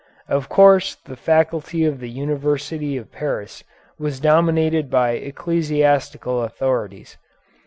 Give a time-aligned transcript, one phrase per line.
[0.27, 3.63] Of course the faculty of the University of Paris
[3.99, 7.19] was dominated by ecclesiastical authorities.